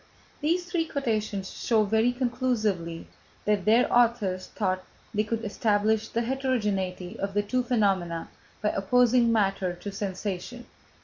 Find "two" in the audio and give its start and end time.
7.43-7.61